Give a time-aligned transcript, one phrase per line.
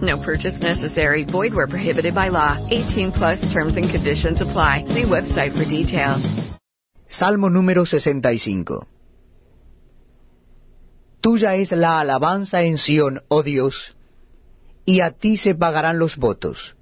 [0.00, 1.24] No purchase necessary.
[1.24, 2.58] Void where prohibited by law.
[2.70, 4.84] 18 plus terms and conditions apply.
[4.86, 6.24] See website for details.
[7.08, 8.88] Salmo número 65.
[11.20, 13.96] Tuya es la alabanza en Sión, oh Dios,
[14.84, 16.76] y a ti se pagarán los votos.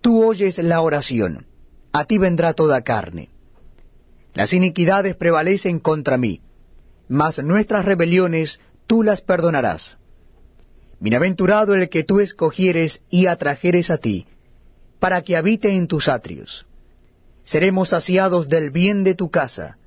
[0.00, 1.46] Tú oyes la oración,
[1.90, 3.28] a ti vendrá toda carne.
[4.34, 6.42] Las iniquidades prevalecen contra mí,
[7.08, 9.98] mas nuestras rebeliones tú las perdonarás.
[11.00, 14.26] Bienaventurado el que tú escogieres y atrajeres a ti,
[14.98, 16.66] para que habite en tus atrios.
[17.44, 19.78] Seremos saciados del bien de tu casa,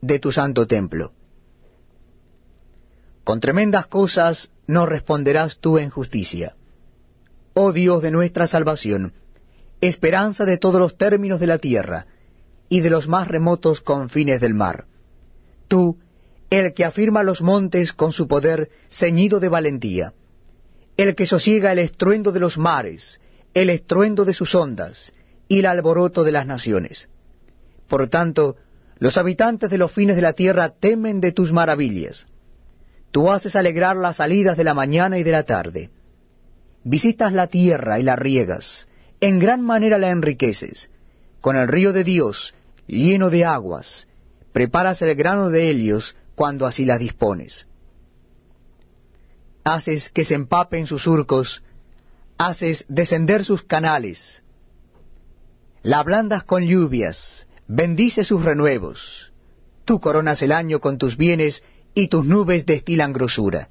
[0.00, 1.12] de tu santo templo.
[3.22, 6.56] Con tremendas cosas nos responderás tú en justicia.
[7.52, 9.12] Oh Dios de nuestra salvación,
[9.82, 12.06] esperanza de todos los términos de la tierra,
[12.70, 14.86] y de los más remotos confines del mar.
[15.68, 15.98] Tú,
[16.48, 20.14] el que afirma los montes con su poder ceñido de valentía,
[20.96, 23.20] el que sosiega el estruendo de los mares,
[23.54, 25.12] el estruendo de sus ondas,
[25.48, 27.08] y el alboroto de las naciones.
[27.88, 28.56] Por tanto,
[28.98, 32.26] los habitantes de los fines de la tierra temen de tus maravillas.
[33.10, 35.90] Tú haces alegrar las salidas de la mañana y de la tarde.
[36.84, 38.88] Visitas la tierra y la riegas,
[39.20, 40.90] en gran manera la enriqueces.
[41.40, 42.54] Con el río de Dios,
[42.86, 44.08] lleno de aguas,
[44.52, 47.66] preparas el grano de helios cuando así las dispones.
[49.64, 51.62] Haces que se empapen sus surcos,
[52.36, 54.42] haces descender sus canales.
[55.82, 59.32] La ablandas con lluvias, bendice sus renuevos.
[59.84, 61.62] Tú coronas el año con tus bienes
[61.94, 63.68] y tus nubes destilan grosura.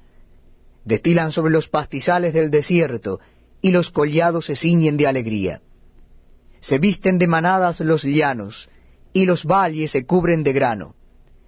[0.84, 3.20] Destilan sobre los pastizales del desierto,
[3.60, 5.60] y los collados se ciñen de alegría.
[6.60, 8.68] Se visten de manadas los llanos,
[9.12, 10.94] y los valles se cubren de grano.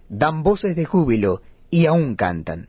[0.09, 2.69] Dan voces de júbilo, y aún cantan.